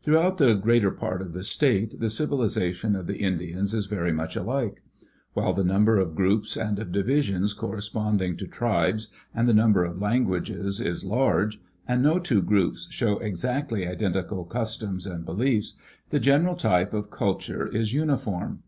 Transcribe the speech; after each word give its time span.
Throughout 0.00 0.38
the 0.38 0.54
greater 0.54 0.90
part 0.90 1.20
of 1.20 1.34
the 1.34 1.44
state 1.44 2.00
the 2.00 2.08
civilization 2.08 2.96
of 2.96 3.06
the 3.06 3.18
Indians 3.18 3.74
is 3.74 3.84
very 3.84 4.12
much 4.12 4.34
alike. 4.34 4.82
While 5.34 5.52
the 5.52 5.62
number 5.62 5.98
of 5.98 6.14
groups 6.14 6.56
and 6.56 6.78
of 6.78 6.90
divisions 6.90 7.52
corresponding 7.52 8.38
to 8.38 8.46
tribes, 8.46 9.10
and 9.34 9.46
the 9.46 9.52
number 9.52 9.84
of 9.84 10.00
languages, 10.00 10.80
is 10.80 11.04
large, 11.04 11.60
and 11.86 12.02
no 12.02 12.18
two 12.18 12.40
groups 12.40 12.88
show 12.90 13.18
exactly 13.18 13.86
identical 13.86 14.46
customs 14.46 15.06
and 15.06 15.26
beliefs, 15.26 15.74
the 16.08 16.18
general 16.18 16.54
type 16.54 16.94
of 16.94 17.10
culture 17.10 17.66
is 17.66 17.92
uniform. 17.92 18.62